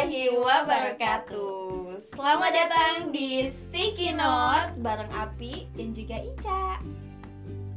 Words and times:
warahmatullahi 0.00 0.32
wabarakatuh 0.32 2.00
Selamat 2.00 2.52
datang 2.56 3.12
di 3.12 3.44
Sticky 3.46 4.16
Note 4.16 4.72
bareng 4.80 5.12
Api. 5.12 5.68
dan 5.76 5.92
juga 5.92 6.16
Ica 6.16 6.80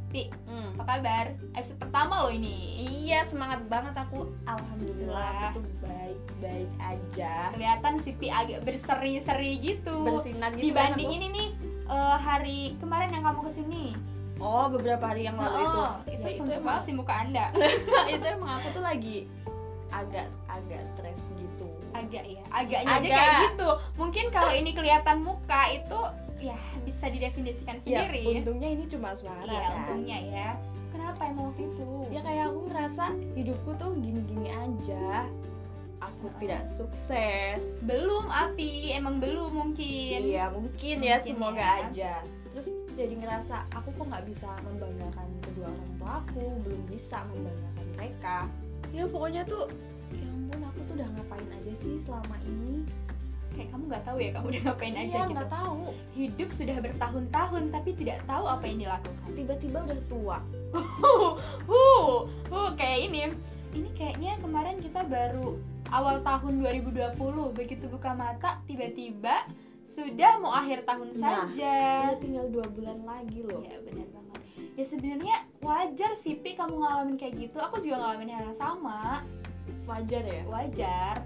Pi, 0.08 0.32
Hmm. 0.48 0.72
apa 0.72 0.96
kabar? 0.96 1.36
Episode 1.52 1.76
pertama 1.78 2.24
lo 2.24 2.32
ini 2.32 2.80
Iya 3.04 3.20
semangat 3.22 3.68
banget 3.68 3.92
aku. 3.92 4.32
Alhamdulillah 4.48 5.52
aku 5.52 5.60
tuh 5.60 5.76
baik-baik 5.84 6.70
aja. 6.80 7.52
Kelihatan 7.52 8.00
si 8.00 8.16
Pi 8.16 8.32
agak 8.32 8.64
berseri-seri 8.64 9.60
gitu 9.60 10.08
Bersinar 10.08 10.56
gitu 10.56 10.72
kan 10.72 10.96
Dibanding 10.96 11.10
ini 11.12 11.26
nih 11.28 11.48
eh, 11.84 12.16
hari 12.16 12.58
kemarin 12.80 13.12
yang 13.12 13.20
kamu 13.22 13.44
ke 13.44 13.52
sini 13.52 13.92
Oh 14.40 14.72
beberapa 14.72 15.04
hari 15.04 15.28
yang 15.28 15.36
lalu 15.36 15.60
itu. 15.60 15.76
Oh, 15.76 15.92
itu 16.08 16.24
Ya, 16.24 16.32
suntuk 16.32 16.56
emang- 16.56 16.66
banget 16.72 16.82
sih 16.88 16.94
muka 16.96 17.14
anda 17.14 17.52
itu 18.08 18.24
emang 18.24 18.56
aku 18.56 18.68
tuh 18.72 18.80
lagi 18.80 19.28
agak 19.92 20.26
agak 20.54 20.82
stres 20.84 21.26
gitu. 21.34 21.68
Agak 21.90 22.24
ya, 22.24 22.42
agaknya 22.48 22.90
aja 22.92 22.98
Agak. 23.00 23.14
kayak 23.14 23.34
gitu 23.46 23.68
Mungkin 23.94 24.24
kalau 24.28 24.52
ini 24.52 24.70
kelihatan 24.70 25.16
muka 25.20 25.62
itu 25.68 26.00
ya 26.40 26.54
bisa 26.82 27.06
didefinisikan 27.06 27.76
Ya, 27.76 28.02
sendiri 28.02 28.22
untungnya 28.36 28.68
ini 28.68 28.84
cuma 28.84 29.12
suara 29.12 29.42
Iya, 29.42 29.60
kan. 29.60 29.72
untungnya 29.78 30.18
ya 30.20 30.50
Kenapa 30.88 31.22
emang 31.24 31.50
waktu 31.50 31.66
itu? 31.68 31.88
Ya 32.08 32.20
kayak 32.20 32.44
aku 32.48 32.60
ngerasa 32.66 33.04
hidupku 33.34 33.70
tuh 33.74 33.92
gini-gini 33.96 34.46
aja. 34.48 35.26
Aku 36.00 36.26
Oh. 36.26 36.38
tidak 36.38 36.62
sukses. 36.62 37.82
belum 37.82 38.26
api 38.26 38.92
emang 38.92 39.18
belum 39.18 39.50
mungkin 39.50 40.18
Iya 40.20 40.50
mungkin 40.50 40.96
ya 41.00 41.16
Mungkin 41.16 41.26
semoga 41.28 41.58
ya. 41.58 41.74
aja. 41.84 42.12
Terus 42.48 42.66
jadi 42.92 43.14
ngerasa 43.16 43.66
aku 43.70 43.90
kok 43.92 44.06
nggak 44.06 44.24
bisa 44.24 44.46
membanggakan 44.62 45.26
kedua 45.42 45.66
orang 45.66 45.92
tua 45.96 46.10
aku, 46.20 46.44
belum 46.60 46.82
bisa 46.86 47.18
membanggakan 47.26 47.86
mereka. 47.92 48.36
Ya 48.90 49.04
pokoknya 49.04 49.42
tuh, 49.42 49.64
ya 49.66 49.93
tuh 50.94 51.02
udah 51.02 51.08
ngapain 51.12 51.48
aja 51.52 51.72
sih 51.74 51.94
selama 51.96 52.36
ini? 52.40 52.86
kayak 53.50 53.70
kamu 53.70 53.84
nggak 53.86 54.02
tahu 54.04 54.18
ya 54.18 54.30
kamu 54.32 54.46
udah 54.48 54.62
ngapain 54.64 54.90
aja 54.92 55.02
Iya 55.04 55.20
gitu 55.20 55.32
nggak 55.32 55.50
tahu. 55.52 55.82
hidup 56.12 56.48
sudah 56.50 56.76
bertahun-tahun 56.76 57.62
tapi 57.70 57.90
tidak 57.94 58.18
tahu 58.24 58.44
apa 58.44 58.64
yang 58.64 58.78
dilakukan 58.80 59.30
Tiba-tiba 59.32 59.78
udah 59.80 60.00
tua. 60.04 60.38
huh 60.74 61.34
huh 61.66 62.18
huh 62.50 62.68
kayak 62.74 62.98
ini 63.04 63.20
ini 63.72 63.90
kayaknya 63.92 64.38
kemarin 64.38 64.78
kita 64.78 65.02
baru 65.04 65.54
awal 65.88 66.18
tahun 66.20 66.58
2020 66.60 67.14
begitu 67.52 67.86
buka 67.86 68.10
mata 68.12 68.58
tiba-tiba 68.64 69.46
sudah 69.82 70.38
mau 70.38 70.50
akhir 70.50 70.82
tahun 70.82 71.10
Nah, 71.12 71.46
saja 71.46 71.74
Udah 72.08 72.18
tinggal 72.18 72.46
dua 72.48 72.66
bulan 72.66 73.02
lagi 73.02 73.38
loh. 73.38 73.62
ya 73.62 73.78
benar 73.80 74.08
banget 74.08 74.40
ya 74.72 74.82
sebenarnya 74.82 75.36
wajar 75.60 76.10
sih 76.12 76.34
Pi 76.34 76.54
kamu 76.54 76.74
ngalamin 76.74 77.14
kayak 77.14 77.38
gitu 77.40 77.58
aku 77.58 77.78
juga 77.78 78.00
ngalamin 78.00 78.30
hal 78.30 78.44
yang 78.44 78.56
sama 78.56 79.22
Wajar 79.84 80.22
ya. 80.22 80.42
wajar 80.44 81.16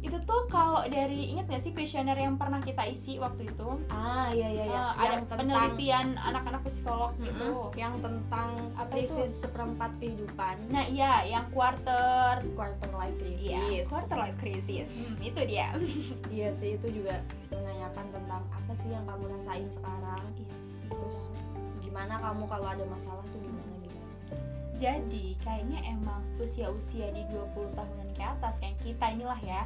itu 0.00 0.16
tuh 0.16 0.48
kalau 0.48 0.80
dari 0.88 1.28
ingat 1.28 1.44
gak 1.46 1.60
sih 1.60 1.76
kuesioner 1.76 2.16
yang 2.16 2.34
pernah 2.34 2.56
kita 2.58 2.88
isi 2.88 3.20
waktu 3.20 3.44
itu 3.44 3.68
Ah 3.86 4.32
iya 4.32 4.48
iya 4.48 4.64
iya. 4.64 4.82
Eh, 4.96 5.12
ada 5.12 5.16
penelitian 5.28 6.16
anak-anak 6.16 6.64
psikolog 6.64 7.12
gitu 7.20 7.36
Mm-mm, 7.36 7.76
yang 7.76 8.00
tentang 8.00 8.48
Apa 8.74 8.96
itu? 8.96 9.12
krisis 9.12 9.44
seperempat 9.44 9.92
kehidupan, 10.00 10.56
nah 10.68 10.88
iya 10.88 11.20
yang 11.26 11.44
quarter 11.52 12.40
quarter 12.56 12.88
life 12.90 13.12
crisis. 13.14 13.44
iya 13.44 13.84
quarter 13.84 14.16
life 14.16 14.38
crisis 14.40 14.88
hmm, 14.88 15.20
itu 15.28 15.40
dia 15.44 15.68
Iya 16.32 16.48
sih 16.56 16.80
itu 16.80 16.86
juga 16.94 17.20
menanyakan 17.50 18.06
tentang 18.08 18.42
apa 18.48 18.72
sih 18.72 18.88
yang 18.88 19.04
kamu 19.04 19.24
rasain 19.30 19.68
sekarang. 19.68 20.22
yes 20.48 20.80
Terus 20.88 21.28
gimana 21.78 22.16
kamu 22.16 22.48
kalau 22.48 22.66
ada 22.66 22.84
masalah 22.88 23.20
tuh 23.26 23.36
gimana? 23.36 23.68
Jadi 24.80 25.26
kayaknya 25.44 25.84
emang 25.86 26.24
usia-usia 26.40 27.12
di 27.12 27.20
20 27.28 27.76
tahunan 27.76 28.08
ke 28.16 28.22
atas 28.24 28.56
kayak 28.56 28.80
kita 28.80 29.12
inilah 29.12 29.36
ya 29.44 29.62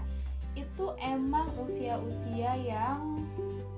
itu 0.58 0.90
emang 0.98 1.46
usia-usia 1.62 2.58
yang 2.58 3.22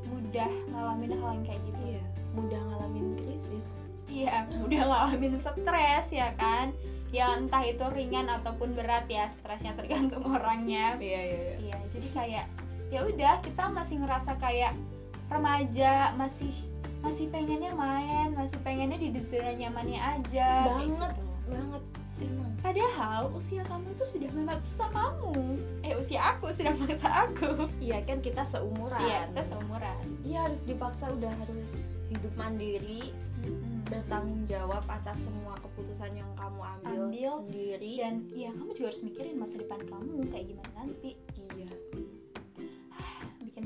mudah 0.09 0.49
ngalamin 0.73 1.13
hal 1.21 1.31
yang 1.37 1.45
kayak 1.45 1.61
gitu 1.69 1.81
Iya, 1.87 2.05
mudah 2.37 2.61
ngalamin 2.61 3.07
krisis. 3.17 3.67
Iya, 4.09 4.45
udah 4.65 4.83
ngalamin 4.89 5.35
stres 5.37 6.07
ya 6.13 6.33
kan 6.37 6.73
Ya 7.15 7.39
entah 7.39 7.63
itu 7.63 7.87
ringan 7.95 8.27
ataupun 8.27 8.75
berat 8.75 9.07
ya 9.07 9.25
Stresnya 9.31 9.73
tergantung 9.79 10.27
orangnya 10.37 10.97
Iya 11.01 11.21
iya 11.23 11.39
iya. 11.39 11.57
Iya, 11.61 11.77
jadi 11.93 12.09
kayak 12.13 12.47
ya 12.91 13.01
udah 13.05 13.35
kita 13.45 13.65
masih 13.73 14.03
ngerasa 14.03 14.37
kayak 14.41 14.73
remaja 15.29 16.13
Masih 16.17 16.53
masih 16.97 17.29
pengennya 17.31 17.71
main, 17.77 18.35
masih 18.35 18.59
pengennya 18.67 18.99
di 18.99 19.15
zona 19.21 19.53
nyamannya 19.55 20.01
aja 20.01 20.49
Banget. 20.75 20.91
gitu. 21.15 21.26
Banget 21.47 21.83
emang. 22.21 22.53
Padahal 22.65 23.31
usia 23.37 23.63
kamu 23.63 23.93
itu 23.95 24.05
sudah 24.09 24.31
memaksa 24.33 24.89
kamu 24.91 25.37
Eh 25.85 25.95
usia 25.95 26.21
aku 26.35 26.51
sudah 26.51 26.73
memaksa 26.79 27.09
aku 27.29 27.71
Iya 27.79 28.03
kan 28.03 28.19
kita 28.25 28.43
seumuran. 28.43 28.99
Iya, 28.99 29.31
kita 29.31 29.43
seumuran 29.55 30.05
Iya 30.27 30.39
harus 30.51 30.63
dipaksa 30.67 31.13
udah 31.15 31.33
harus 31.45 32.03
hidup 32.11 32.33
mandiri, 32.39 33.11
bertanggung 33.87 34.43
jawab 34.47 34.83
atas 34.91 35.27
semua 35.27 35.55
keputusan 35.63 36.19
yang 36.19 36.31
kamu 36.39 36.61
ambil, 36.63 37.01
Ambil. 37.11 37.33
sendiri. 37.43 37.93
Dan 38.03 38.15
ya 38.35 38.51
kamu 38.55 38.71
juga 38.75 38.87
harus 38.91 39.03
mikirin 39.07 39.37
masa 39.39 39.63
depan 39.63 39.81
kamu 39.87 40.27
kayak 40.31 40.47
gimana 40.51 40.71
nanti 40.75 41.11
iya. 41.55 41.71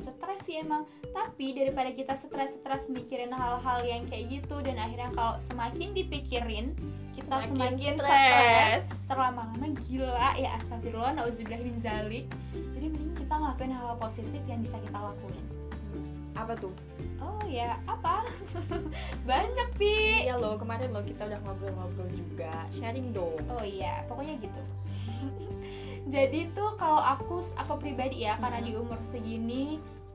Stres 0.01 0.41
sih 0.43 0.59
emang. 0.59 0.83
Tapi 1.13 1.53
daripada 1.53 1.93
kita 1.93 2.17
stres-stres 2.17 2.89
mikirin 2.89 3.31
hal-hal 3.31 3.85
yang 3.85 4.03
kayak 4.09 4.41
gitu 4.41 4.59
dan 4.61 4.77
akhirnya 4.77 5.13
kalau 5.13 5.37
semakin 5.37 5.93
dipikirin 5.93 6.73
kita 7.11 7.43
Semakin 7.43 7.77
semakin, 7.77 7.95
stres. 8.01 8.85
terlama-lama 9.05 9.67
gila 9.85 10.31
ya 10.39 10.55
astagfirullah 10.57 11.11
nauzubillah 11.13 11.59
min 11.59 11.75
zalik 11.75 12.25
jadi 12.55 12.87
mending 12.87 13.13
kita 13.19 13.35
ngelakuin 13.35 13.75
hal 13.75 13.99
positif 13.99 14.41
yang 14.47 14.63
bisa 14.63 14.79
kita 14.81 14.97
lakuin. 14.97 15.45
Apa 16.33 16.55
tuh? 16.57 16.73
oh 17.21 17.45
ya 17.45 17.77
apa? 17.85 18.25
Banyak 19.29 19.69
pi. 19.77 20.25
Iya 20.25 20.41
loh 20.41 20.57
kemarin 20.57 20.89
loh 20.89 21.05
kita 21.05 21.29
udah 21.29 21.37
ngobrol-ngobrol 21.45 22.09
juga, 22.09 22.65
sharing 22.73 23.13
dong. 23.13 23.37
oh 23.53 23.61
iya 23.61 24.01
pokoknya 24.09 24.41
gitu 24.41 24.63
jadi 26.11 26.51
tuh 26.51 26.75
kalau 26.75 26.99
aku 26.99 27.39
aku 27.39 27.73
pribadi 27.79 28.23
ya 28.23 28.35
karena 28.37 28.59
Hmm. 28.59 28.67
di 28.67 28.73
umur 28.75 28.99
segini 29.03 29.65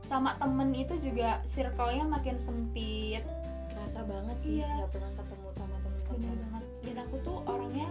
sama 0.01 0.35
temen 0.35 0.69
itu 0.71 0.93
juga 0.99 1.39
circle-nya 1.41 2.05
makin 2.05 2.37
sempit 2.37 3.25
Kerasa 3.67 4.03
banget 4.03 4.37
sih 4.37 4.53
Iya. 4.57 4.69
nggak 4.77 4.91
pernah 4.91 5.11
ketemu 5.11 5.49
sama 5.51 5.75
bener 5.77 5.91
temen-temen. 5.97 6.37
banget 6.43 6.63
dan 6.83 6.95
aku 7.01 7.15
tuh 7.19 7.37
orangnya 7.43 7.87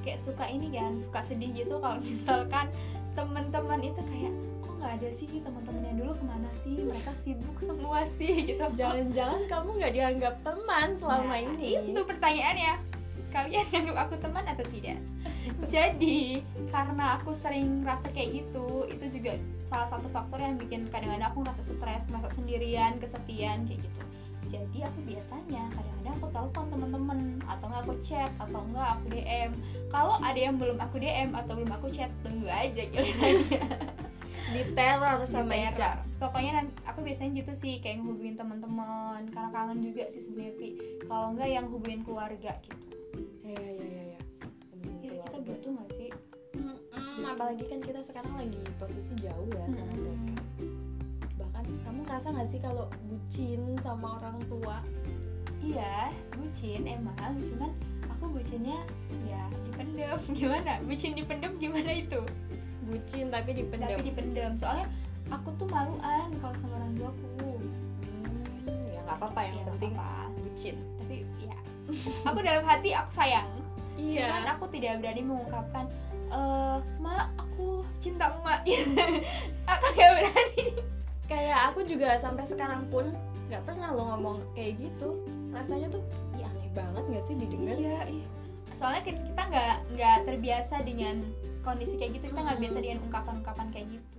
kayak 0.00 0.18
suka 0.18 0.44
ini 0.46 0.66
kan 0.70 0.96
suka 0.96 1.20
sedih 1.20 1.50
gitu 1.52 1.74
kalau 1.76 1.98
misalkan 2.06 2.66
teman-teman 3.12 3.80
itu 3.82 4.00
kayak 4.02 4.32
kok 4.58 4.74
nggak 4.78 4.92
ada 4.94 5.08
sih 5.10 5.26
teman-teman 5.28 5.82
yang 5.84 5.96
dulu 5.98 6.12
ke 6.14 6.24
mana 6.24 6.50
sih 6.54 6.76
mereka 6.80 7.12
sibuk 7.12 7.58
semua 7.68 8.00
sih 8.02 8.34
gitu 8.48 8.64
Jangan-jangan 8.72 9.42
kamu 9.44 9.68
nggak 9.76 9.92
dianggap 9.92 10.34
teman 10.40 10.88
selama 10.94 11.26
Nah, 11.28 11.40
ini. 11.44 11.70
itu 11.88 12.00
pertanyaannya 12.00 12.72
kalian 13.28 13.66
anggap 13.76 13.96
aku 14.00 14.14
teman 14.16 14.44
atau 14.46 14.64
tidak 14.66 14.96
jadi 15.66 16.42
karena 16.68 17.20
aku 17.20 17.32
sering 17.32 17.84
rasa 17.84 18.08
kayak 18.12 18.44
gitu 18.44 18.84
itu 18.88 19.20
juga 19.20 19.36
salah 19.60 19.88
satu 19.88 20.08
faktor 20.12 20.40
yang 20.40 20.56
bikin 20.60 20.88
kadang-kadang 20.88 21.28
aku 21.30 21.44
ngerasa 21.44 21.62
stres 21.64 22.08
merasa 22.12 22.28
sendirian 22.32 22.96
kesepian 23.00 23.64
kayak 23.68 23.84
gitu 23.84 24.02
jadi 24.48 24.88
aku 24.88 24.98
biasanya 25.04 25.68
kadang-kadang 25.76 26.14
aku 26.16 26.26
telepon 26.32 26.64
teman-teman 26.72 27.18
atau 27.44 27.64
nggak 27.68 27.82
aku 27.84 27.94
chat 28.00 28.32
atau 28.40 28.60
enggak 28.64 28.88
aku 28.96 29.04
DM 29.12 29.50
kalau 29.92 30.16
ada 30.24 30.40
yang 30.40 30.56
belum 30.56 30.78
aku 30.80 30.96
DM 30.96 31.36
atau 31.36 31.52
belum 31.52 31.72
aku 31.76 31.86
chat 31.92 32.08
tunggu 32.24 32.48
aja 32.48 32.82
gilirannya 32.88 33.62
Di 34.48 34.64
teror 34.72 35.20
sama 35.28 35.52
Di 35.52 35.76
teror. 35.76 36.00
pokoknya 36.16 36.64
aku 36.88 37.04
biasanya 37.04 37.44
gitu 37.44 37.52
sih 37.52 37.84
kayak 37.84 38.00
ngehubungin 38.00 38.40
teman-teman 38.40 39.28
karena 39.28 39.50
kangen 39.52 39.84
juga 39.84 40.08
sih 40.08 40.24
sebenarnya 40.24 40.72
kalau 41.04 41.36
enggak 41.36 41.48
yang 41.52 41.68
hubungin 41.68 42.00
keluarga 42.00 42.56
gitu 42.64 42.88
iya. 43.44 43.60
iya. 43.60 43.84
ya 43.84 43.87
butuh 45.48 45.70
nggak 45.72 45.90
sih 45.92 46.10
Mm-mm, 46.50 47.22
apalagi 47.24 47.64
kan 47.64 47.78
kita 47.78 48.00
sekarang 48.00 48.32
lagi 48.34 48.56
posisi 48.76 49.12
jauh 49.16 49.48
ya 49.48 49.64
sama 49.66 49.84
mereka. 49.90 50.42
Bahkan 51.36 51.64
kamu 51.82 51.98
ngerasa 52.02 52.28
nggak 52.30 52.48
sih 52.48 52.58
kalau 52.58 52.86
bucin 53.04 53.60
sama 53.78 54.18
orang 54.18 54.38
tua? 54.46 54.78
iya 55.58 56.08
bucin 56.32 56.86
emang 56.86 57.12
cuman 57.36 57.74
aku 58.08 58.30
bucinnya 58.30 58.78
ya 59.26 59.42
dipendem 59.66 60.14
gimana 60.38 60.72
bucin 60.80 61.12
dipendem 61.12 61.52
gimana 61.56 61.90
itu 61.90 62.22
Bucin 62.80 63.28
tapi 63.28 63.52
dipendam. 63.52 63.90
tapi 63.90 64.06
dipendem 64.06 64.54
soalnya 64.54 64.86
aku 65.28 65.50
tuh 65.54 65.66
maluan 65.66 66.30
kalau 66.36 66.54
sama 66.54 66.78
orang 66.78 66.94
tuaku 66.94 67.58
Hmm, 67.58 68.86
ya 68.88 69.02
nggak 69.02 69.18
apa-apa 69.18 69.40
yang 69.42 69.54
Ya, 69.54 69.64
penting 69.68 69.92
apa-apa. 69.92 70.24
bucin. 70.38 70.76
tapi 70.96 71.16
ya 71.38 71.56
aku 72.30 72.38
dalam 72.40 72.62
hati 72.62 72.90
aku 72.92 73.10
sayang 73.10 73.48
Iya. 73.98 74.30
cuman 74.30 74.46
aku 74.54 74.64
tidak 74.70 75.02
berani 75.02 75.22
mengungkapkan 75.26 75.84
eh 76.28 76.78
mak 77.02 77.34
aku 77.34 77.82
cinta 77.98 78.30
emak 78.38 78.62
aku 79.72 79.86
gak 79.98 80.12
berani 80.14 80.66
Kayak 81.28 81.60
aku 81.68 81.84
juga 81.84 82.16
sampai 82.16 82.48
sekarang 82.48 82.88
pun 82.88 83.12
nggak 83.52 83.60
pernah 83.68 83.92
lo 83.92 84.16
ngomong 84.16 84.40
kayak 84.56 84.80
gitu. 84.80 85.20
Rasanya 85.52 85.92
tuh, 85.92 86.00
ih 86.40 86.40
aneh 86.40 86.72
banget 86.72 87.04
nggak 87.04 87.20
sih 87.20 87.36
didengar? 87.36 87.76
iya 87.76 88.00
ih. 88.08 88.24
soalnya 88.72 89.04
kita 89.04 89.36
nggak 89.36 89.76
nggak 89.92 90.16
terbiasa 90.24 90.80
dengan 90.88 91.20
kondisi 91.60 92.00
kayak 92.00 92.16
gitu 92.16 92.32
kita 92.32 92.40
nggak 92.48 92.60
biasa 92.64 92.78
dengan 92.80 92.98
ungkapan-ungkapan 93.04 93.66
kayak 93.74 93.88
gitu 93.92 94.18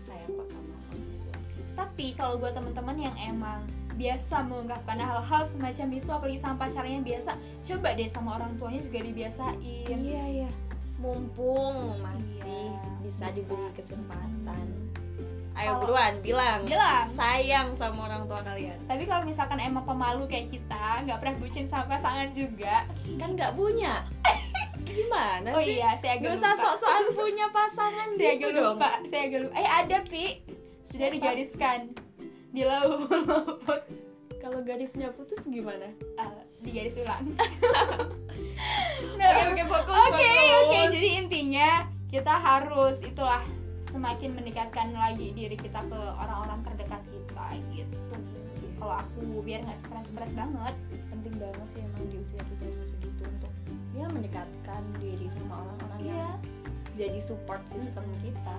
sayang 0.00 0.32
kok 0.32 0.48
sama 0.48 0.74
tua 0.88 1.36
tapi 1.76 2.06
kalau 2.16 2.40
buat 2.40 2.56
teman-teman 2.56 2.96
yang 2.96 3.16
emang 3.20 3.60
biasa 4.00 4.36
mengungkapkan. 4.42 4.96
Hal-hal 4.96 5.42
semacam 5.44 5.88
itu 5.92 6.08
apalagi 6.08 6.38
sama 6.38 6.56
pacarnya 6.58 7.00
biasa 7.00 7.36
coba 7.60 7.88
deh 7.92 8.08
sama 8.08 8.34
orang 8.34 8.56
tuanya 8.56 8.80
juga 8.80 8.98
dibiasain. 9.00 9.60
Iya 9.84 10.24
iya. 10.40 10.50
Mumpung 10.96 12.00
masih 12.00 12.68
Iya, 12.70 12.80
bisa, 13.00 13.24
bisa. 13.28 13.36
diberi 13.36 13.68
kesempatan. 13.72 14.66
Ayo 15.52 15.76
buruan 15.76 16.20
bilang. 16.20 16.64
Bilang. 16.64 17.04
sayang 17.04 17.72
sama 17.74 18.06
orang 18.06 18.24
tua 18.24 18.40
kalian. 18.40 18.80
Tapi 18.86 19.04
kalau 19.04 19.24
misalkan 19.24 19.58
emang 19.58 19.84
pemalu 19.84 20.24
kayak 20.24 20.48
kita 20.48 21.04
nggak 21.04 21.18
pernah 21.18 21.36
bucin 21.36 21.64
sama 21.64 21.84
pasangan 21.90 22.28
juga. 22.30 22.88
Kan 23.16 23.34
nggak 23.34 23.52
punya. 23.54 24.04
Gimana 24.80 25.52
oh 25.52 25.60
sih? 25.60 25.76
iya 25.76 25.92
saya 25.94 26.16
agak 26.16 26.24
Gak 26.26 26.36
usah 26.36 26.52
lupa. 26.52 26.62
sok-sokan 26.64 27.04
punya 27.12 27.46
pasangan 27.48 28.08
saya 28.16 28.32
gitu 28.32 28.32
agak 28.42 28.50
dong. 28.50 28.74
lupa 28.74 28.90
saya 29.04 29.22
agak 29.26 29.40
lupa. 29.42 29.54
Eh 29.54 29.68
ada 29.68 29.98
pi. 30.02 30.24
Sudah 30.80 31.08
digariskan 31.08 31.80
di 32.50 32.62
laut 32.62 33.06
luput 33.06 33.82
kalau 34.36 34.58
garisnya 34.60 35.10
putus 35.10 35.44
gimana 35.44 35.86
Eh, 36.16 36.30
digaris 36.60 36.98
ulang 36.98 37.24
oke 39.10 39.26
oke 39.44 39.62
Oke 39.62 39.64
fokus. 39.64 39.96
oke 40.60 40.78
jadi 40.90 41.08
intinya 41.18 41.68
kita 42.06 42.34
harus 42.34 42.98
itulah 43.00 43.42
semakin 43.80 44.34
mendekatkan 44.34 44.90
lagi 44.92 45.30
diri 45.30 45.54
kita 45.54 45.80
ke 45.82 45.98
orang-orang 46.16 46.62
terdekat 46.62 47.02
kita 47.06 47.46
gitu. 47.70 47.96
Kalau 48.76 48.96
aku 48.96 49.18
biar 49.40 49.60
nggak 49.60 49.76
stres-stres 49.76 50.32
banget. 50.32 50.74
penting 51.10 51.34
banget 51.36 51.68
sih 51.68 51.80
emang 51.80 52.06
di 52.06 52.16
usia 52.16 52.40
kita 52.40 52.64
yang 52.64 52.80
segitu 52.82 53.22
untuk 53.22 53.52
ya 53.92 54.06
mendekatkan 54.08 54.82
diri 54.96 55.26
sama 55.26 55.54
orang-orang 55.60 56.00
yang 56.02 56.16
Iya. 56.16 56.30
jadi 56.96 57.20
support 57.20 57.60
system 57.66 58.00
Mm-mm. 58.00 58.22
kita 58.24 58.40
Ya 58.40 58.48
kayak 58.48 58.49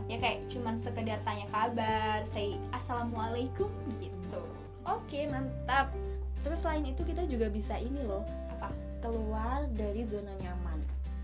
cuman 0.51 0.75
sekedar 0.75 1.23
tanya 1.23 1.47
kabar, 1.47 2.19
say 2.27 2.59
assalamualaikum 2.75 3.71
gitu. 4.03 4.41
oke 4.83 5.19
mantap 5.31 5.95
terus 6.43 6.59
selain 6.59 6.83
itu 6.83 7.01
kita 7.01 7.23
juga 7.23 7.47
bisa 7.47 7.79
ini 7.79 8.03
loh 8.03 8.27
Apa? 8.51 8.67
keluar 8.99 9.63
dari 9.71 10.03
zona 10.03 10.33
nyaman 10.37 10.79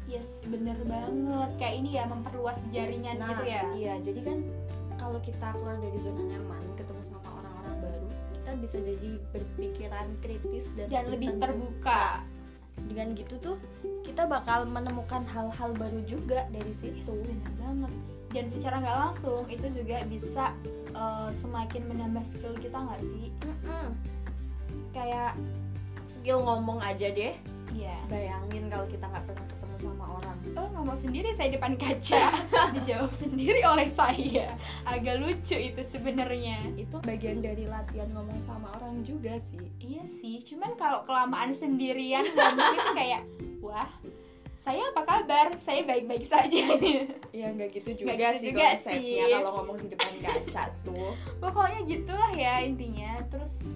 Yes 0.07 0.47
bener 0.47 0.79
banget. 0.87 1.51
Kayak 1.59 1.75
ini 1.83 1.99
ya 1.99 2.07
memperluas 2.07 2.63
jaringan 2.71 3.19
nah 3.19 3.27
gitu 3.27 3.43
ya. 3.43 3.61
iya 3.75 3.93
jadi 3.99 4.23
kan 4.23 4.37
kalau 4.95 5.19
kita 5.19 5.51
keluar 5.51 5.75
dari 5.83 5.99
zona 5.99 6.23
nyaman 6.23 6.63
ketemu 6.79 7.01
sama 7.11 7.27
orang-orang 7.43 7.75
baru 7.83 8.07
kita 8.31 8.51
bisa 8.63 8.77
jadi 8.79 9.09
berpikiran 9.35 10.07
kritis 10.23 10.71
dan, 10.79 10.87
Dan 10.87 11.11
lebih 11.11 11.35
terbuka. 11.35 12.23
dengan 12.87 13.11
gitu 13.19 13.35
tuh 13.43 13.57
kita 14.07 14.23
bakal 14.23 14.63
menemukan 14.63 15.27
hal-hal 15.27 15.75
baru 15.75 15.99
juga 16.07 16.47
dari 16.55 16.71
situ 16.71 17.03
Yes 17.03 17.27
bener 17.27 17.51
banget. 17.59 17.91
Dan 18.27 18.45
secara 18.45 18.79
nggak 18.79 18.97
langsung 19.07 19.47
itu 19.47 19.67
juga 19.71 20.03
bisa 20.05 20.51
eh, 20.91 21.29
semakin 21.29 21.87
menambah 21.87 22.23
skill 22.23 22.55
kita 22.57 22.77
nggak 22.77 23.01
sih? 23.01 23.31
Mm-mm. 23.43 23.95
kayak 24.89 25.37
skill 26.09 26.41
ngomong 26.41 26.81
aja 26.81 27.11
deh 27.11 27.35
Iya. 27.69 27.93
bayangin 28.09 28.71
kalau 28.71 28.87
kita 28.87 29.05
nggak 29.05 29.25
pernah 29.27 29.45
ketemu 29.45 29.75
sama 29.77 30.05
orang 30.17 30.37
Oh 30.55 30.67
ngomong 30.73 30.97
sendiri 30.97 31.29
saya 31.29 31.53
depan 31.53 31.77
kaca 31.77 32.17
Dijawab 32.79 33.11
sendiri 33.13 33.61
oleh 33.61 33.85
saya 33.85 34.55
Agak 34.81 35.21
lucu 35.21 35.53
itu 35.53 35.81
sebenarnya 35.83 36.63
itu 36.73 36.97
bagian 37.03 37.43
dari 37.43 37.67
latihan 37.67 38.09
ngomong 38.15 38.39
sama 38.41 38.73
orang 38.79 39.03
juga 39.05 39.37
sih 39.37 39.61
Iya 39.77 40.07
sih 40.09 40.41
Cuman 40.41 40.73
kalau 40.73 41.05
kelamaan 41.05 41.53
sendirian 41.53 42.25
ngomong 42.25 42.73
itu 42.73 42.91
kayak 42.95 43.21
Wah 43.61 43.91
saya 44.57 44.81
apa 44.89 45.05
kabar? 45.05 45.53
Saya 45.61 45.85
baik-baik 45.85 46.25
saja. 46.25 46.65
Ya 47.29 47.53
nggak 47.53 47.77
gitu 47.77 48.01
juga 48.01 48.17
gitu 48.17 48.41
sih 48.41 48.49
juga 48.49 48.73
konsepnya. 48.73 48.97
sih. 48.97 49.33
kalau 49.37 49.51
ngomong 49.61 49.77
di 49.85 49.87
depan 49.93 50.13
kaca 50.17 50.63
tuh. 50.81 51.13
Pokoknya 51.37 51.79
gitulah 51.85 52.31
ya 52.33 52.65
intinya. 52.65 53.21
Terus 53.29 53.69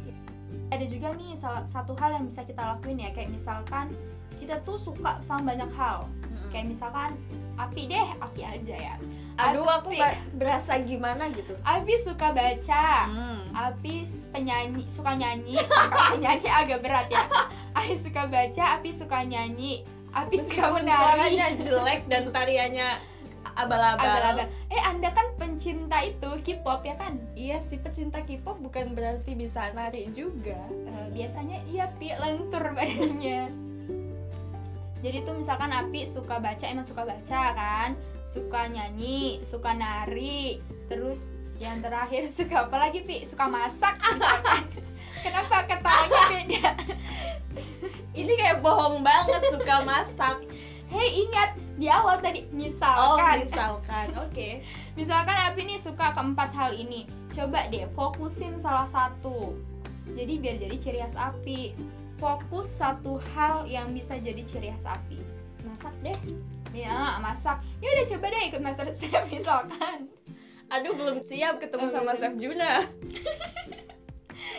ada 0.74 0.82
juga 0.90 1.14
nih 1.14 1.38
salah 1.38 1.62
satu 1.70 1.94
hal 2.02 2.18
yang 2.18 2.26
bisa 2.26 2.42
kita 2.42 2.66
lakuin 2.66 2.98
ya. 2.98 3.14
Kayak 3.14 3.30
misalkan 3.30 3.94
kita 4.42 4.58
tuh 4.66 4.82
suka 4.82 5.22
sama 5.22 5.54
banyak 5.54 5.70
hal. 5.78 6.10
Kayak 6.50 6.74
misalkan 6.74 7.14
Api 7.62 7.86
deh, 7.86 8.08
Api 8.18 8.42
aja 8.42 8.74
ya. 8.74 8.96
Aduh 9.38 9.64
aku 9.70 9.94
Api. 9.94 10.02
ba- 10.02 10.18
berasa 10.34 10.82
gimana 10.82 11.30
gitu. 11.30 11.54
Api 11.62 11.94
suka 11.94 12.34
baca. 12.34 13.06
Hmm. 13.06 13.54
Apis 13.54 14.26
penyanyi 14.34 14.90
suka 14.90 15.14
nyanyi. 15.14 15.62
Penyanyi 16.18 16.50
agak 16.50 16.82
berat 16.82 17.06
ya. 17.14 17.22
Apis 17.78 18.02
suka 18.02 18.26
baca 18.26 18.82
Apis 18.82 18.98
suka 18.98 19.22
nyanyi 19.22 19.86
Apis 20.12 20.52
suka 20.52 20.68
Meskipun 20.68 20.84
menari 20.84 21.00
suaranya 21.00 21.46
jelek 21.56 22.02
dan 22.12 22.24
tariannya 22.36 22.90
abal-abal. 23.56 24.48
Eh 24.72 24.82
anda 24.84 25.10
kan 25.12 25.28
pencinta 25.40 26.04
itu 26.04 26.30
K-pop 26.44 26.84
ya 26.84 26.96
kan? 27.00 27.20
Iya 27.36 27.64
sih 27.64 27.80
pecinta 27.80 28.20
K-pop 28.24 28.60
bukan 28.60 28.96
berarti 28.96 29.36
bisa 29.36 29.72
nari 29.72 30.12
juga. 30.12 30.60
Eh, 30.88 31.08
biasanya 31.16 31.64
iya 31.68 31.88
pi. 31.96 32.12
Lentur 32.12 32.76
badannya 32.76 33.72
jadi 35.02 35.26
tuh 35.26 35.34
misalkan 35.34 35.74
Api 35.74 36.06
suka 36.06 36.38
baca 36.38 36.66
emang 36.70 36.86
suka 36.86 37.02
baca 37.02 37.42
kan? 37.58 37.98
Suka 38.22 38.70
nyanyi 38.70 39.42
suka 39.42 39.74
nari. 39.74 40.62
Terus 40.86 41.26
yang 41.58 41.82
terakhir 41.82 42.30
suka 42.38 42.70
apa 42.70 42.78
lagi 42.78 43.02
pi? 43.02 43.26
Suka 43.26 43.50
masak 43.50 43.98
misalkan 43.98 44.64
kenapa 45.22 45.56
ketawanya 45.66 46.22
beda? 46.28 46.68
Ini 48.20 48.32
kayak 48.36 48.60
bohong 48.60 49.02
banget 49.02 49.42
suka 49.54 49.82
masak. 49.82 50.38
Hei 50.92 51.24
ingat 51.24 51.56
di 51.80 51.88
awal 51.88 52.20
tadi 52.20 52.44
oh 52.44 52.52
misalkan. 52.52 53.48
Misalkan 53.48 54.08
oke. 54.20 54.50
Misalkan 55.00 55.38
Abi 55.48 55.64
nih 55.64 55.80
suka 55.80 56.12
keempat 56.12 56.52
hal 56.52 56.76
ini. 56.76 57.08
Coba 57.32 57.72
deh 57.72 57.88
fokusin 57.96 58.60
salah 58.60 58.84
satu. 58.84 59.56
Jadi 60.12 60.34
biar 60.38 60.60
jadi 60.60 60.76
ciri 60.76 61.00
khas 61.00 61.16
Api 61.16 61.72
fokus 62.20 62.68
satu 62.68 63.18
hal 63.34 63.64
yang 63.66 63.96
bisa 63.96 64.20
jadi 64.20 64.44
ciri 64.44 64.68
khas 64.76 64.84
Api 64.84 65.24
masak 65.64 65.96
deh. 66.04 66.18
Ya 66.76 67.16
masak. 67.24 67.64
Ya 67.80 67.88
udah 67.96 68.06
coba 68.12 68.26
deh 68.28 68.44
ikut 68.52 68.60
master 68.60 68.88
chef 68.92 69.24
misalkan. 69.32 70.12
Aduh 70.68 70.92
belum 70.92 71.24
siap 71.24 71.60
ketemu 71.60 71.88
Oh, 71.88 71.92
sama. 71.92 72.12
Chef 72.16 72.36
Juna 72.36 72.84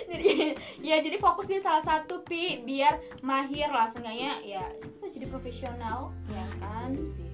jadi 0.04 0.56
ya 0.88 0.96
jadi 0.98 1.16
fokus 1.16 1.46
di 1.46 1.58
salah 1.58 1.80
satu 1.80 2.22
pi 2.22 2.60
biar 2.60 2.96
mahir 3.20 3.68
lah. 3.68 3.86
Seenggaknya 3.86 4.40
ya 4.40 4.64
itu 4.72 5.04
jadi 5.10 5.26
profesional 5.26 6.10
ya 6.26 6.46
kan? 6.58 6.94
sih. 6.98 7.28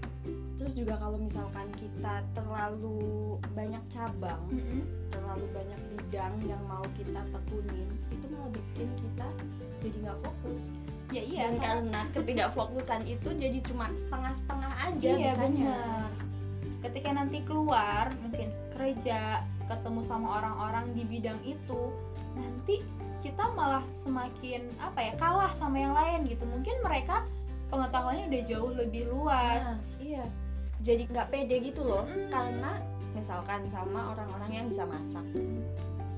Terus 0.58 0.74
juga 0.74 0.98
kalau 0.98 1.16
misalkan 1.16 1.70
kita 1.72 2.20
terlalu 2.32 3.38
banyak 3.54 3.80
cabang 3.86 4.42
Mm-mm. 4.50 4.82
terlalu 5.08 5.46
banyak 5.54 5.80
bidang 5.94 6.34
yang 6.44 6.60
mau 6.66 6.82
kita 6.94 7.22
tekunin 7.30 7.86
itu 8.10 8.26
malah 8.28 8.50
bikin 8.50 8.88
kita 8.98 9.28
jadi 9.78 9.96
nggak 10.02 10.18
fokus. 10.20 10.74
Ya 11.08 11.22
iya 11.22 11.40
dan 11.48 11.54
karena- 11.56 11.70
karena 11.94 12.00
ketidakfokusan 12.12 13.00
itu 13.06 13.28
jadi 13.32 13.58
cuma 13.64 13.88
setengah-setengah 13.94 14.72
aja 14.84 15.10
iya 15.10 15.32
bisanya. 15.32 15.72
benar. 15.72 16.10
Ketika 16.78 17.10
nanti 17.12 17.38
keluar 17.42 18.04
mungkin 18.18 18.48
kerja 18.70 19.40
ketemu 19.64 20.00
sama 20.00 20.38
orang-orang 20.38 20.92
di 20.92 21.02
bidang 21.02 21.38
itu 21.42 21.80
nanti 22.38 22.86
kita 23.18 23.50
malah 23.52 23.82
semakin 23.90 24.70
apa 24.78 25.10
ya 25.10 25.12
kalah 25.18 25.50
sama 25.50 25.82
yang 25.82 25.94
lain 25.94 26.30
gitu. 26.30 26.46
Mungkin 26.46 26.78
mereka 26.86 27.26
pengetahuannya 27.68 28.30
udah 28.30 28.42
jauh 28.46 28.72
lebih 28.72 29.10
luas. 29.10 29.66
Nah, 29.66 29.80
iya. 29.98 30.24
Jadi 30.80 31.10
nggak 31.10 31.28
pede 31.34 31.56
gitu 31.58 31.82
loh. 31.82 32.06
Mm-mm. 32.06 32.30
karena 32.30 32.78
misalkan 33.12 33.66
sama 33.66 34.14
orang-orang 34.14 34.50
yang 34.62 34.66
bisa 34.70 34.86
masak. 34.86 35.26
Mm, 35.34 35.66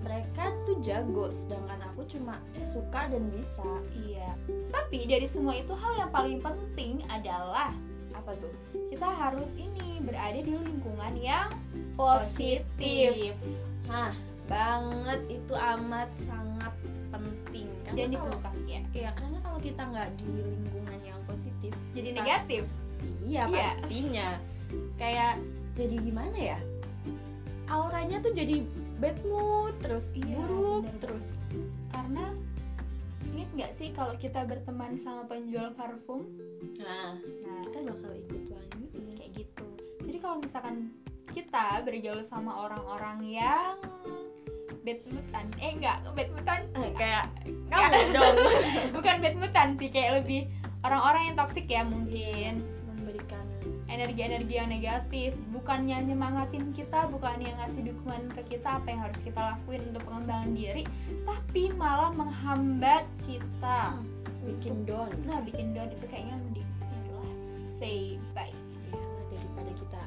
mereka 0.04 0.52
tuh 0.68 0.76
jago 0.84 1.32
sedangkan 1.32 1.80
aku 1.88 2.04
cuma 2.04 2.36
eh, 2.60 2.68
suka 2.68 3.08
dan 3.08 3.24
bisa. 3.32 3.66
Iya. 3.96 4.36
Tapi 4.68 5.08
dari 5.08 5.24
semua 5.24 5.56
itu 5.56 5.72
hal 5.72 5.96
yang 5.96 6.10
paling 6.12 6.38
penting 6.44 7.00
adalah 7.08 7.72
apa 8.12 8.36
tuh? 8.36 8.52
kita 8.90 9.06
harus 9.06 9.54
ini 9.54 10.02
berada 10.02 10.42
di 10.42 10.50
lingkungan 10.50 11.14
yang 11.14 11.48
positif. 11.94 13.38
nah 13.86 14.10
banget 14.50 15.20
itu 15.30 15.54
amat 15.54 16.10
sangat 16.18 16.74
penting. 17.08 17.70
Karena 17.86 17.94
dan 17.96 18.08
kalau 18.10 18.26
diperlukan 18.34 18.54
ya 18.66 18.80
iya 18.90 19.10
karena 19.14 19.38
kalau 19.40 19.58
kita 19.58 19.82
nggak 19.82 20.08
di 20.18 20.26
lingkungan 20.34 21.00
yang 21.06 21.20
positif 21.24 21.72
jadi 21.94 22.08
Kita- 22.10 22.18
negatif? 22.18 22.62
Iya 23.22 23.42
Iya. 23.46 23.68
pastinya. 23.80 24.28
Kayak 24.98 25.32
jadi 25.72 25.96
gimana 25.96 26.36
ya? 26.36 26.58
Auranya 27.66 28.18
tuh 28.18 28.34
jadi 28.34 28.66
bad 28.98 29.16
mood 29.24 29.72
terus 29.80 30.10
Iya, 30.12 30.34
buruk 30.36 30.84
bener. 30.84 30.98
terus 31.00 31.26
karena 31.88 32.34
ingat 33.30 33.48
nggak 33.54 33.72
sih 33.72 33.88
kalau 33.94 34.18
kita 34.18 34.42
berteman 34.42 34.98
sama 34.98 35.24
penjual 35.24 35.70
parfum? 35.72 36.26
Nah 36.76 37.14
nah. 37.16 37.62
kita 37.64 37.78
bakal 37.86 38.12
ikut 38.12 38.42
wangi. 38.50 38.86
Kayak 39.14 39.30
gitu. 39.32 39.66
Jadi 40.04 40.18
kalau 40.18 40.36
misalkan 40.38 40.90
kita 41.30 41.78
bergaul 41.80 42.20
sama 42.20 42.66
orang-orang 42.66 43.22
yang 43.24 43.78
bad 44.80 44.98
moodan 45.12 45.46
eh 45.60 45.70
enggak 45.76 45.96
bad 46.16 46.28
moodan 46.32 46.60
Eh, 46.80 46.92
kayak 46.96 47.24
kamu 47.68 48.00
dong. 48.16 48.36
Bukan 48.96 49.14
bad 49.20 49.36
moodan 49.36 49.68
sih 49.76 49.88
kayak 49.92 50.24
lebih 50.24 50.48
orang-orang 50.80 51.32
yang 51.32 51.36
toksik 51.36 51.68
ya 51.68 51.84
mungkin. 51.84 52.64
Memberikan 52.88 53.44
energi-energi 53.92 54.54
yang 54.56 54.70
negatif. 54.72 55.36
Bukannya 55.52 56.00
nyemangatin 56.08 56.72
kita 56.72 57.12
bukannya 57.12 57.52
ngasih 57.60 57.92
dukungan 57.92 58.32
ke 58.32 58.56
kita 58.56 58.80
apa 58.80 58.86
yang 58.88 59.00
harus 59.04 59.20
kita 59.20 59.40
lakuin 59.40 59.84
untuk 59.92 60.02
pengembangan 60.08 60.50
diri 60.56 60.84
tapi 61.28 61.68
malah 61.76 62.10
menghambat 62.16 63.04
kita. 63.28 64.00
Bikin 64.40 64.88
down. 64.88 65.12
Nah 65.28 65.44
bikin 65.44 65.76
down 65.76 65.92
itu 65.92 66.04
kayaknya 66.08 66.40
mending 66.40 66.70
adalah 66.80 67.30
say 67.68 68.16
bye. 68.32 68.48
Ya 68.88 69.04
daripada 69.28 69.70
kita 69.76 70.00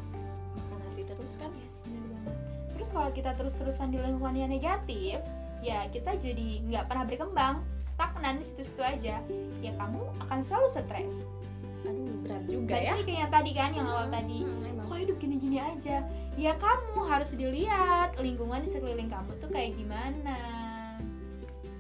makan 0.58 0.78
hati 0.90 1.04
terus 1.06 1.38
kan. 1.38 1.54
Yes 1.62 1.86
bener 1.86 2.02
banget 2.10 2.63
terus 2.74 2.90
kalau 2.90 3.10
kita 3.10 3.34
terus-terusan 3.34 3.90
di 3.90 3.98
lingkungan 3.98 4.36
yang 4.36 4.50
negatif 4.50 5.22
ya 5.60 5.88
kita 5.88 6.16
jadi 6.16 6.60
nggak 6.62 6.86
pernah 6.86 7.06
berkembang. 7.06 7.56
Stagnan 7.80 8.36
di 8.36 8.44
situ-situ 8.44 8.82
aja. 8.82 9.24
Ya 9.60 9.72
kamu 9.74 10.02
akan 10.20 10.40
selalu 10.40 10.68
stres. 10.68 11.30
Aduh 11.84 12.16
berat 12.20 12.44
juga 12.46 12.74
Balik 12.74 12.84
ya. 12.84 12.94
kayak 12.98 13.20
yang 13.20 13.32
tadi 13.32 13.52
kan 13.54 13.70
yang 13.72 13.88
awal 13.88 14.06
Hmm, 14.06 14.14
tadi. 14.14 14.38
hmm, 14.42 14.84
kok 14.84 14.98
hidup 14.98 15.18
gini-gini 15.18 15.58
aja? 15.58 15.98
Ya 16.34 16.52
kamu 16.54 17.00
harus 17.06 17.32
dilihat 17.32 18.18
lingkungan 18.18 18.60
di 18.60 18.70
sekeliling 18.70 19.08
kamu 19.08 19.32
tuh 19.38 19.48
kayak 19.48 19.76
gimana. 19.76 20.38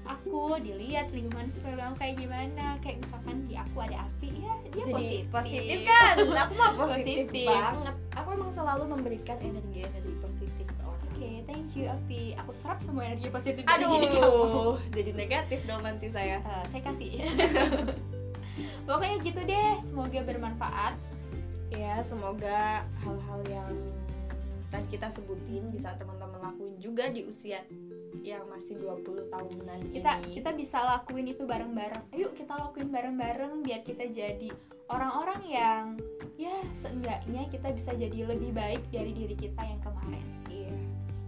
Aku 0.03 0.59
dilihat 0.59 1.11
lingkungan 1.11 1.47
sekeliling 1.47 1.79
kamu 1.81 1.95
kayak 1.97 2.15
gimana. 2.17 2.65
Kayak 2.79 2.97
misalkan 3.01 3.35
di 3.47 3.55
aku 3.55 3.77
ada 3.79 3.97
api 4.03 4.29
ya 4.37 4.53
dia 4.65 4.71
jadi 4.81 4.91
positif, 4.91 5.23
positif 5.29 5.77
kan? 5.85 6.13
Aku 6.19 6.53
mah 6.53 6.71
positif, 6.77 7.25
Positif. 7.25 7.47
banget. 7.47 7.95
Aku 8.13 8.27
emang 8.31 8.51
selalu 8.51 8.83
memberikan 8.89 9.37
energi 9.39 9.79
energi 9.81 10.13
positif 10.17 10.32
you 11.75 11.89
api 11.89 12.37
aku 12.37 12.51
serap 12.53 12.79
semua 12.79 13.09
energi 13.09 13.29
positif 13.29 13.63
dari 13.65 13.85
diri 13.85 14.07
kamu. 14.13 14.21
aduh 14.21 14.75
jadi 14.93 15.11
negatif 15.13 15.59
dong 15.65 15.81
nanti 15.81 16.07
saya. 16.09 16.39
Eh, 16.41 16.65
saya 16.69 16.81
kasih. 16.85 17.11
Pokoknya 18.87 19.17
gitu 19.23 19.41
deh 19.41 19.71
semoga 19.81 20.19
bermanfaat. 20.21 20.95
Ya 21.73 22.01
semoga 22.05 22.85
hal-hal 23.01 23.41
yang 23.49 23.71
tadi 24.69 24.97
kita 24.97 25.09
sebutin 25.09 25.69
bisa 25.73 25.93
teman-teman 25.97 26.41
lakuin 26.41 26.77
juga 26.77 27.09
di 27.09 27.25
usia 27.25 27.61
yang 28.21 28.45
masih 28.49 28.77
20 28.77 29.33
tahunan 29.33 29.79
kita 29.89 30.21
ini. 30.21 30.31
kita 30.37 30.49
bisa 30.53 30.79
lakuin 30.85 31.25
itu 31.25 31.43
bareng-bareng. 31.43 32.13
Ayo 32.13 32.29
kita 32.33 32.53
lakuin 32.57 32.93
bareng-bareng 32.93 33.65
biar 33.65 33.81
kita 33.81 34.05
jadi 34.05 34.53
orang-orang 34.89 35.41
yang 35.49 35.83
ya 36.37 36.53
seenggaknya 36.73 37.49
kita 37.49 37.69
bisa 37.73 37.93
jadi 37.93 38.33
lebih 38.33 38.53
baik 38.53 38.81
dari 38.89 39.13
diri 39.13 39.33
kita 39.37 39.61
yang 39.61 39.81
kemarin 39.81 39.92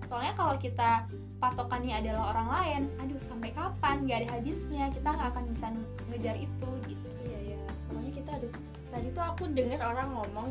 soalnya 0.06 0.34
kalau 0.38 0.56
kita 0.58 1.06
patokannya 1.38 2.00
adalah 2.00 2.34
orang 2.34 2.48
lain 2.50 2.82
aduh 3.02 3.20
sampai 3.22 3.52
kapan? 3.52 4.06
Nggak 4.06 4.18
ada 4.26 4.30
habisnya. 4.40 4.86
Kita 4.94 5.08
nggak 5.14 5.30
akan 5.36 5.44
bisa 5.50 5.66
ngejar 6.10 6.36
itu 6.40 6.70
gitu. 6.90 7.08
Iya 7.26 7.40
ya 7.54 7.60
pokoknya 7.90 8.12
kita 8.14 8.30
harus 8.40 8.54
tadi 8.94 9.08
tuh 9.12 9.24
aku 9.26 9.44
dengar 9.52 9.80
orang 9.84 10.08
ngomong 10.16 10.48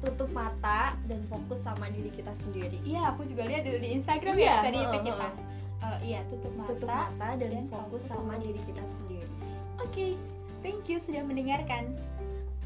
tutup 0.00 0.30
mata 0.32 0.96
dan 1.04 1.20
fokus 1.28 1.60
sama 1.60 1.86
diri 1.92 2.10
kita 2.14 2.32
sendiri. 2.32 2.78
Iya 2.82 3.12
aku 3.12 3.28
juga 3.28 3.44
lihat 3.44 3.68
di, 3.68 3.78
di 3.78 3.88
Instagram 3.98 4.34
Iya, 4.38 4.46
ya 4.46 4.54
tadi 4.64 4.78
itu 4.80 4.88
heeh, 4.96 5.06
kita. 5.06 5.26
Eh, 5.82 5.98
iya 6.14 6.20
tutup 6.30 6.52
mata 6.54 6.70
tutup 6.72 6.88
mata 6.88 7.28
dan, 7.36 7.48
dan 7.50 7.64
fokus 7.68 8.02
fokus 8.02 8.02
sama 8.06 8.34
sama 8.38 8.44
diri 8.44 8.60
kita. 8.64 8.84
sendiri. 8.86 9.28
Oke 9.82 10.04
thank 10.64 10.86
you 10.88 10.96
sudah 10.96 11.22
mendengarkan. 11.26 11.92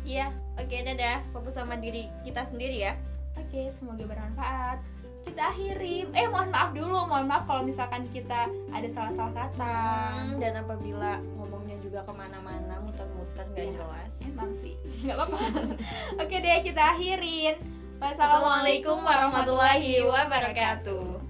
Iya 0.07 0.31
oke 0.55 0.75
dadah. 0.75 1.25
Fokus 1.35 1.59
sama 1.59 1.75
diri 1.81 2.07
kita 2.23 2.47
sendiri 2.47 2.79
ya. 2.87 2.95
Oke, 3.37 3.69
semoga 3.69 4.05
bermanfaat. 4.09 4.81
Kita 5.27 5.43
akhiri. 5.51 6.07
Eh, 6.09 6.27
mohon 6.27 6.49
maaf 6.49 6.71
dulu. 6.71 7.05
Mohon 7.05 7.27
maaf 7.27 7.45
kalau 7.45 7.63
misalkan 7.63 8.07
kita 8.09 8.47
ada 8.71 8.89
salah-salah 8.89 9.35
kata. 9.35 9.77
Hmm, 10.23 10.39
dan 10.39 10.57
apabila 10.57 11.19
ngomongnya 11.35 11.77
juga 11.79 12.01
ke 12.01 12.13
mana-mana 12.15 12.79
muter-muter 12.81 13.45
nggak 13.51 13.67
Iya. 13.67 13.75
jelas 13.75 14.13
Emang 14.23 14.53
sih, 14.55 14.75
nggak 15.03 15.17
apa-apa. 15.19 15.39
Oke 16.23 16.37
deh, 16.39 16.59
kita 16.63 16.83
akhirin. 16.95 17.57
Assalamualaikum 17.97 19.01
warahmatullahi 19.01 20.05
wabarakatuh 20.05 21.26